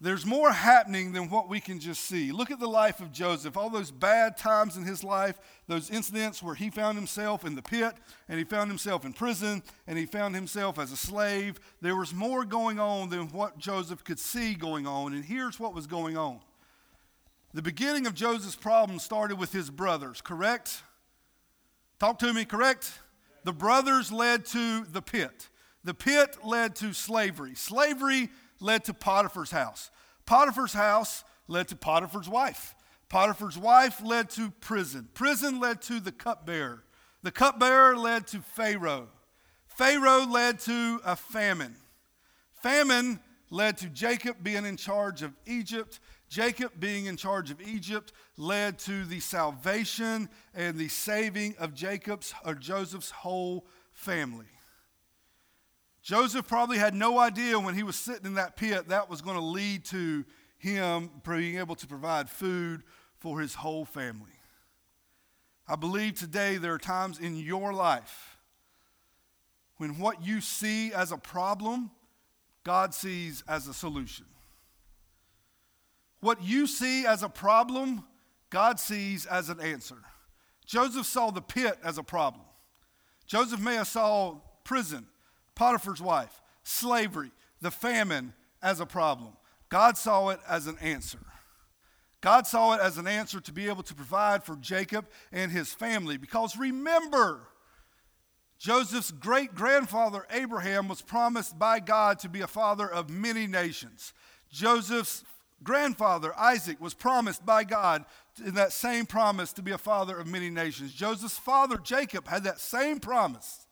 [0.00, 2.30] There's more happening than what we can just see.
[2.30, 3.56] Look at the life of Joseph.
[3.56, 7.62] All those bad times in his life, those incidents where he found himself in the
[7.62, 7.94] pit
[8.28, 11.58] and he found himself in prison and he found himself as a slave.
[11.80, 15.14] There was more going on than what Joseph could see going on.
[15.14, 16.40] And here's what was going on
[17.54, 20.82] the beginning of Joseph's problem started with his brothers, correct?
[21.98, 23.00] Talk to me, correct?
[23.44, 25.48] The brothers led to the pit.
[25.82, 27.54] The pit led to slavery.
[27.54, 28.28] Slavery
[28.60, 29.90] led to Potiphar's house.
[30.26, 32.74] Potiphar's house led to Potiphar's wife.
[33.08, 35.08] Potiphar's wife led to prison.
[35.14, 36.84] Prison led to the cupbearer.
[37.22, 39.08] The cupbearer led to Pharaoh.
[39.66, 41.76] Pharaoh led to a famine.
[42.62, 46.00] Famine led to Jacob being in charge of Egypt.
[46.28, 52.34] Jacob being in charge of Egypt led to the salvation and the saving of Jacob's
[52.44, 54.57] or Joseph's whole family.
[56.08, 59.36] Joseph probably had no idea when he was sitting in that pit that was going
[59.36, 60.24] to lead to
[60.56, 62.82] him being able to provide food
[63.18, 64.32] for his whole family.
[65.68, 68.38] I believe today there are times in your life
[69.76, 71.90] when what you see as a problem,
[72.64, 74.24] God sees as a solution.
[76.20, 78.02] What you see as a problem,
[78.48, 79.98] God sees as an answer.
[80.64, 82.46] Joseph saw the pit as a problem.
[83.26, 85.06] Joseph may have saw prison,
[85.58, 89.32] Potiphar's wife, slavery, the famine as a problem.
[89.68, 91.18] God saw it as an answer.
[92.20, 95.74] God saw it as an answer to be able to provide for Jacob and his
[95.74, 96.16] family.
[96.16, 97.40] Because remember,
[98.58, 104.12] Joseph's great grandfather Abraham was promised by God to be a father of many nations.
[104.50, 105.24] Joseph's
[105.64, 108.04] grandfather Isaac was promised by God
[108.44, 110.92] in that same promise to be a father of many nations.
[110.92, 113.66] Joseph's father Jacob had that same promise.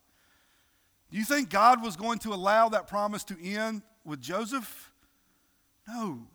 [1.10, 4.90] Do you think God was going to allow that promise to end with Joseph?
[5.86, 6.26] No.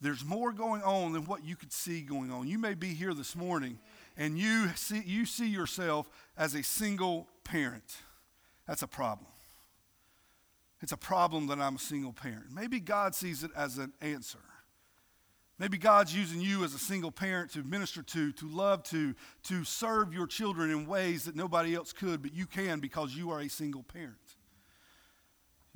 [0.00, 2.46] There's more going on than what you could see going on.
[2.46, 3.78] You may be here this morning
[4.16, 7.96] and you see, you see yourself as a single parent.
[8.66, 9.26] That's a problem.
[10.82, 12.52] It's a problem that I'm a single parent.
[12.52, 14.40] Maybe God sees it as an answer.
[15.58, 19.14] Maybe God's using you as a single parent to minister to, to love to,
[19.44, 23.30] to serve your children in ways that nobody else could, but you can because you
[23.30, 24.16] are a single parent.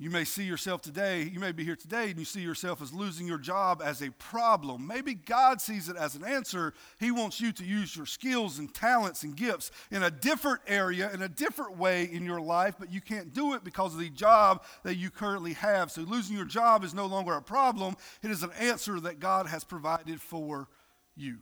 [0.01, 2.93] You may see yourself today, you may be here today, and you see yourself as
[2.93, 4.87] losing your job as a problem.
[4.87, 6.73] Maybe God sees it as an answer.
[7.01, 11.11] He wants you to use your skills and talents and gifts in a different area,
[11.13, 14.09] in a different way in your life, but you can't do it because of the
[14.09, 15.91] job that you currently have.
[15.91, 19.47] So losing your job is no longer a problem, it is an answer that God
[19.47, 20.69] has provided for
[21.17, 21.39] you.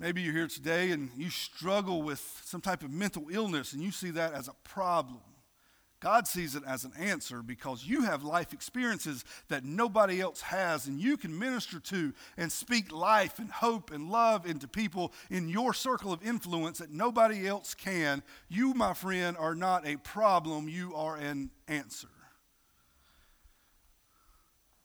[0.00, 3.92] Maybe you're here today and you struggle with some type of mental illness and you
[3.92, 5.20] see that as a problem.
[6.00, 10.86] God sees it as an answer because you have life experiences that nobody else has,
[10.86, 15.48] and you can minister to and speak life and hope and love into people in
[15.48, 18.22] your circle of influence that nobody else can.
[18.48, 22.08] You, my friend, are not a problem, you are an answer.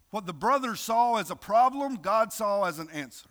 [0.09, 3.29] What the brothers saw as a problem, God saw as an answer.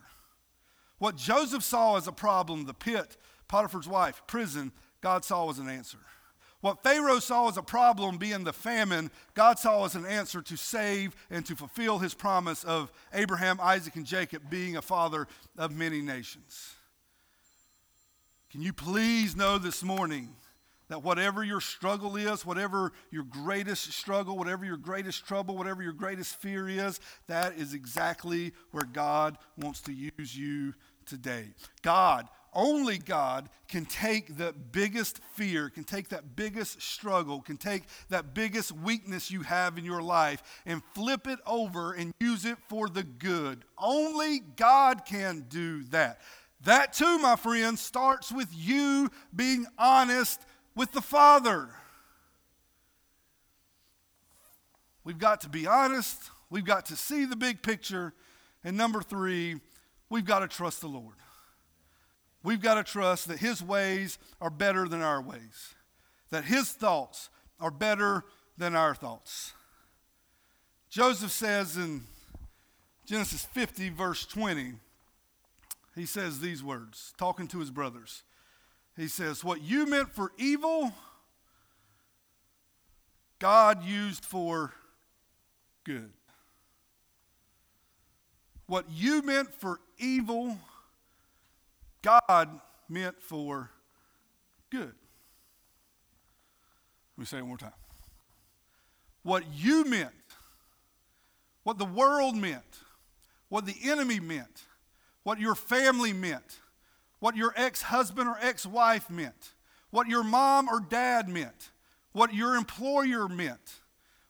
[0.98, 3.16] What Joseph saw as a problem, the pit,
[3.48, 5.98] Potiphar's wife, prison, God saw as an answer.
[6.62, 10.56] What Pharaoh saw as a problem, being the famine, God saw as an answer to
[10.56, 15.26] save and to fulfill his promise of Abraham, Isaac, and Jacob being a father
[15.58, 16.76] of many nations.
[18.52, 20.36] Can you please know this morning
[20.86, 25.92] that whatever your struggle is, whatever your greatest struggle, whatever your greatest trouble, whatever your
[25.92, 30.74] greatest fear is, that is exactly where God wants to use you
[31.06, 31.46] today.
[31.82, 37.84] God only God can take the biggest fear, can take that biggest struggle, can take
[38.10, 42.58] that biggest weakness you have in your life and flip it over and use it
[42.68, 43.64] for the good.
[43.78, 46.20] Only God can do that.
[46.64, 50.40] That, too, my friends, starts with you being honest
[50.76, 51.70] with the Father.
[55.04, 58.12] We've got to be honest, we've got to see the big picture,
[58.62, 59.56] and number three,
[60.08, 61.16] we've got to trust the Lord.
[62.42, 65.74] We've got to trust that His ways are better than our ways,
[66.30, 68.24] that His thoughts are better
[68.58, 69.52] than our thoughts.
[70.90, 72.02] Joseph says in
[73.06, 74.74] Genesis 50, verse 20,
[75.94, 78.22] he says these words, talking to his brothers.
[78.96, 80.92] He says, What you meant for evil,
[83.38, 84.72] God used for
[85.84, 86.12] good.
[88.66, 90.58] What you meant for evil,
[92.02, 93.70] God meant for
[94.70, 94.92] good.
[97.16, 97.72] Let me say it one more time.
[99.22, 100.10] What you meant,
[101.62, 102.62] what the world meant,
[103.48, 104.64] what the enemy meant,
[105.22, 106.58] what your family meant,
[107.20, 109.52] what your ex husband or ex wife meant,
[109.90, 111.70] what your mom or dad meant,
[112.12, 113.80] what your employer meant,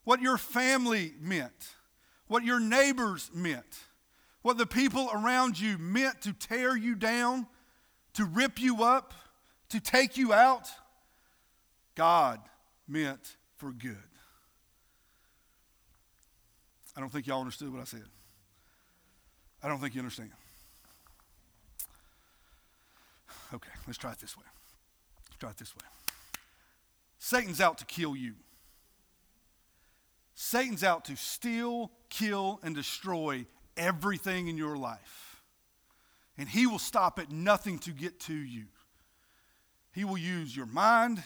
[0.05, 1.71] what your family meant,
[2.27, 3.79] what your neighbors meant,
[4.43, 7.47] what the people around you meant to tear you down
[8.15, 9.15] to rip you up,
[9.71, 10.69] to take you out,
[11.95, 12.41] God
[12.87, 13.97] meant for good.
[16.97, 18.05] I don't think y'all understood what I said.
[19.63, 20.31] I don't think you understand.
[23.55, 24.45] Okay, let's try it this way.
[25.29, 25.83] Let's try it this way.
[27.19, 28.35] Satan's out to kill you.
[30.35, 33.47] Satan's out to steal, kill, and destroy
[33.77, 35.32] everything in your life.
[36.39, 38.65] And he will stop at nothing to get to you.
[39.93, 41.23] He will use your mind,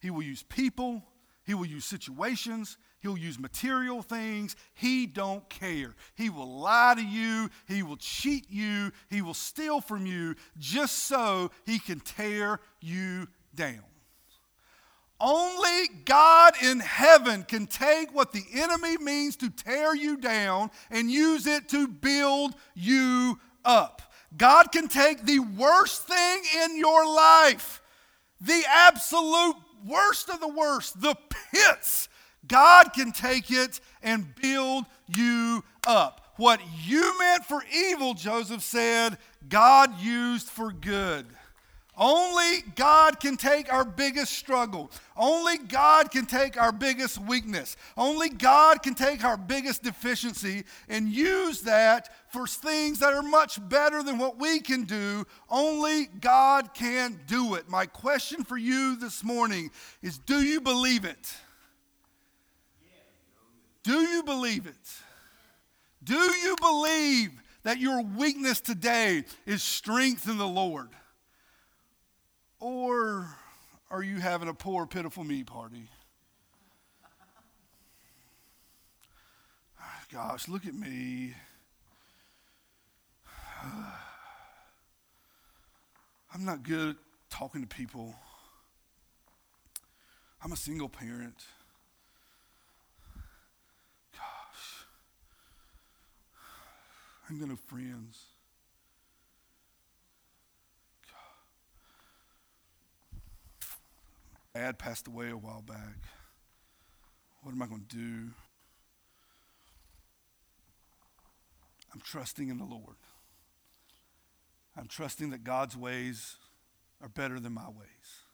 [0.00, 1.02] he will use people,
[1.44, 4.56] he will use situations, he'll use material things.
[4.74, 5.94] He don't care.
[6.14, 11.06] He will lie to you, he will cheat you, he will steal from you just
[11.06, 13.84] so he can tear you down.
[15.20, 21.10] Only God in heaven can take what the enemy means to tear you down and
[21.10, 24.00] use it to build you up.
[24.36, 27.82] God can take the worst thing in your life,
[28.40, 31.16] the absolute worst of the worst, the
[31.52, 32.08] pits.
[32.46, 36.20] God can take it and build you up.
[36.36, 39.18] What you meant for evil, Joseph said,
[39.48, 41.26] God used for good.
[42.02, 44.90] Only God can take our biggest struggle.
[45.18, 47.76] Only God can take our biggest weakness.
[47.94, 53.60] Only God can take our biggest deficiency and use that for things that are much
[53.68, 55.26] better than what we can do.
[55.50, 57.68] Only God can do it.
[57.68, 59.70] My question for you this morning
[60.00, 61.34] is do you believe it?
[63.82, 64.74] Do you believe it?
[66.02, 67.30] Do you believe
[67.62, 70.88] that your weakness today is strength in the Lord?
[72.60, 73.26] Or
[73.90, 75.88] are you having a poor, pitiful me party?
[79.80, 81.34] Ah, gosh, look at me.
[86.34, 86.96] I'm not good at
[87.30, 88.14] talking to people.
[90.44, 91.46] I'm a single parent.
[94.12, 94.84] Gosh.
[97.28, 98.29] I have got no friends.
[104.54, 105.96] Dad passed away a while back.
[107.42, 108.30] What am I going to do?
[111.92, 112.96] I'm trusting in the Lord.
[114.76, 116.36] I'm trusting that God's ways
[117.00, 118.24] are better than my ways.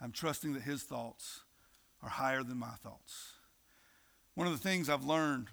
[0.00, 1.40] I'm trusting that His thoughts
[2.02, 3.32] are higher than my thoughts.
[4.34, 5.48] One of the things I've learned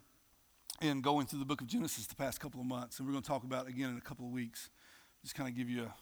[0.82, 3.24] in going through the book of Genesis the past couple of months, and we're going
[3.24, 4.70] to talk about again in a couple of weeks,
[5.22, 5.94] just kind of give you a,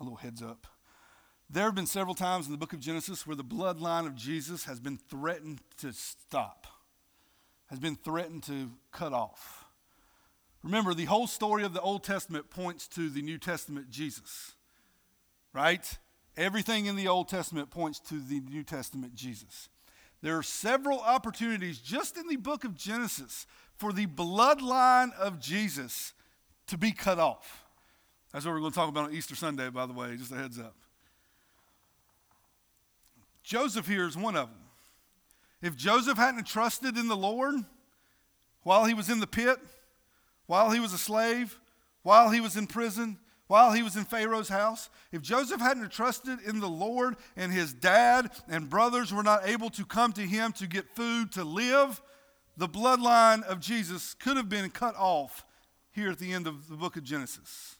[0.00, 0.66] a little heads up.
[1.50, 4.64] There have been several times in the book of Genesis where the bloodline of Jesus
[4.64, 6.66] has been threatened to stop,
[7.70, 9.64] has been threatened to cut off.
[10.62, 14.56] Remember, the whole story of the Old Testament points to the New Testament Jesus,
[15.54, 15.98] right?
[16.36, 19.70] Everything in the Old Testament points to the New Testament Jesus.
[20.20, 23.46] There are several opportunities just in the book of Genesis
[23.76, 26.12] for the bloodline of Jesus
[26.66, 27.64] to be cut off.
[28.32, 30.36] That's what we're going to talk about on Easter Sunday, by the way, just a
[30.36, 30.74] heads up.
[33.48, 34.58] Joseph here is one of them.
[35.62, 37.54] If Joseph hadn't trusted in the Lord
[38.62, 39.56] while he was in the pit,
[40.44, 41.58] while he was a slave,
[42.02, 46.40] while he was in prison, while he was in Pharaoh's house, if Joseph hadn't trusted
[46.46, 50.52] in the Lord and his dad and brothers were not able to come to him
[50.52, 52.02] to get food to live,
[52.58, 55.42] the bloodline of Jesus could have been cut off
[55.90, 57.76] here at the end of the book of Genesis.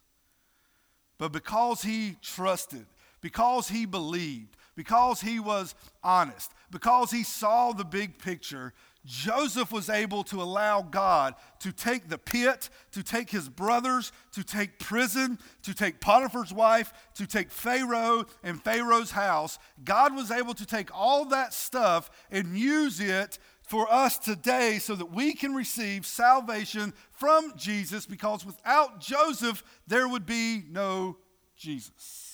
[1.18, 2.86] But because he trusted,
[3.20, 5.74] because he believed, because he was
[6.04, 8.72] honest, because he saw the big picture,
[9.04, 14.44] Joseph was able to allow God to take the pit, to take his brothers, to
[14.44, 19.58] take prison, to take Potiphar's wife, to take Pharaoh and Pharaoh's house.
[19.82, 24.94] God was able to take all that stuff and use it for us today so
[24.94, 31.16] that we can receive salvation from Jesus because without Joseph, there would be no
[31.56, 32.27] Jesus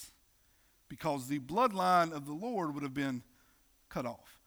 [0.95, 3.21] because the bloodline of the Lord would have been
[3.89, 4.39] cut off.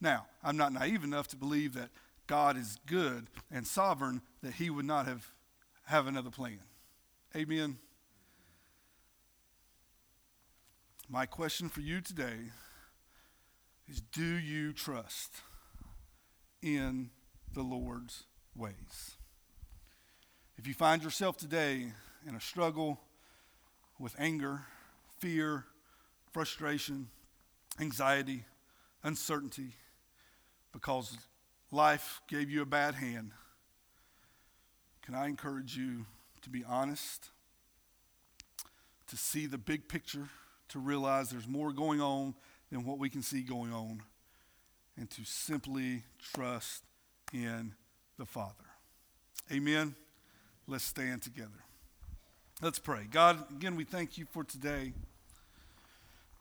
[0.00, 1.90] Now, I'm not naive enough to believe that
[2.26, 5.30] God is good and sovereign that he would not have
[5.84, 6.58] have another plan.
[7.36, 7.78] Amen.
[11.08, 12.50] My question for you today
[13.86, 15.36] is do you trust
[16.60, 17.10] in
[17.54, 18.24] the Lord's
[18.54, 19.16] ways?
[20.58, 21.92] If you find yourself today
[22.26, 23.00] in a struggle
[23.98, 24.64] with anger,
[25.18, 25.64] fear,
[26.32, 27.08] frustration,
[27.80, 28.44] anxiety,
[29.02, 29.74] uncertainty
[30.72, 31.16] because
[31.70, 33.32] life gave you a bad hand,
[35.02, 36.04] can I encourage you
[36.42, 37.30] to be honest,
[39.08, 40.28] to see the big picture,
[40.68, 42.34] to realize there's more going on
[42.70, 44.02] than what we can see going on
[44.96, 46.02] and to simply
[46.34, 46.84] trust
[47.32, 47.74] in
[48.18, 48.64] the Father.
[49.52, 49.94] Amen.
[50.66, 51.67] Let's stand together.
[52.60, 53.06] Let's pray.
[53.08, 54.92] God, again, we thank you for today.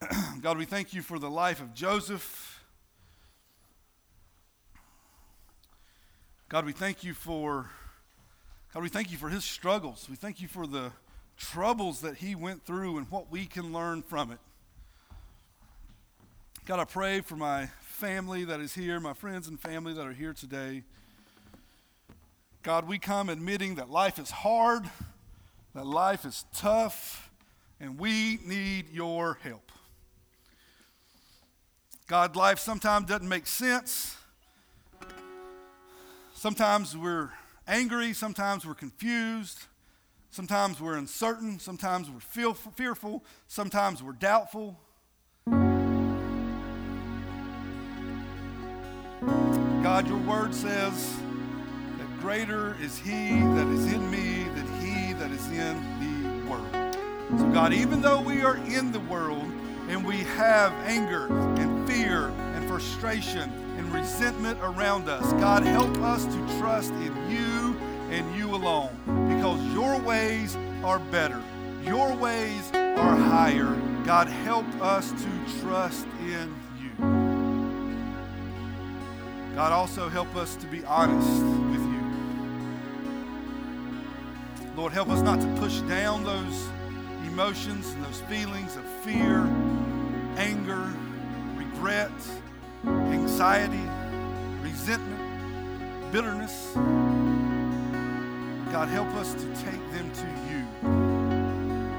[0.41, 2.63] God, we thank you for the life of Joseph.
[6.49, 7.69] God, we thank you for
[8.73, 10.07] God, we thank you for his struggles.
[10.09, 10.91] We thank you for the
[11.37, 14.39] troubles that he went through and what we can learn from it.
[16.65, 20.13] God, I pray for my family that is here, my friends and family that are
[20.13, 20.81] here today.
[22.63, 24.89] God, we come admitting that life is hard,
[25.77, 27.29] that life is tough,
[27.79, 29.71] and we need your help.
[32.07, 34.17] God, life sometimes doesn't make sense.
[36.33, 37.29] Sometimes we're
[37.67, 39.65] angry, sometimes we're confused,
[40.31, 44.79] sometimes we're uncertain, sometimes we're feel, fearful, sometimes we're doubtful.
[49.83, 51.17] God, your word says
[51.99, 54.76] that greater is he that is in me than he
[55.19, 56.71] that is in the world.
[57.39, 59.51] So, God, even though we are in the world
[59.89, 61.27] and we have anger
[61.59, 67.77] and fear and frustration and resentment around us, God, help us to trust in you
[68.09, 68.95] and you alone
[69.27, 71.41] because your ways are better,
[71.83, 73.75] your ways are higher.
[74.05, 76.91] God, help us to trust in you.
[79.55, 81.27] God, also help us to be honest
[84.77, 86.69] Lord, help us not to push down those
[87.25, 89.39] emotions and those feelings of fear,
[90.37, 90.93] anger,
[91.55, 92.11] regret,
[92.85, 93.81] anxiety,
[94.61, 96.73] resentment, bitterness.
[98.71, 100.63] God, help us to take them to you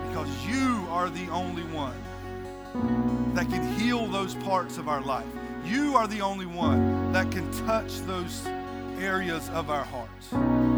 [0.07, 2.01] because you are the only one
[3.35, 5.27] that can heal those parts of our life.
[5.65, 8.47] You are the only one that can touch those
[9.01, 10.78] areas of our hearts.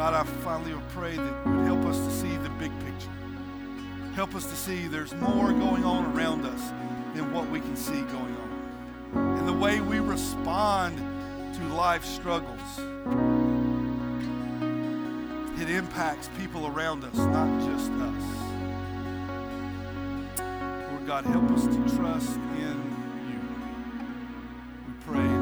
[0.00, 3.10] God, I finally pray that would help us to see the big picture.
[4.14, 6.70] Help us to see there's more going on around us
[7.14, 9.38] than what we can see going on.
[9.40, 10.96] And the way we respond
[11.54, 12.78] to life struggles,
[15.60, 18.24] it impacts people around us, not just us.
[20.92, 22.96] Lord God, help us to trust in
[23.28, 23.38] you.
[24.86, 25.39] We pray.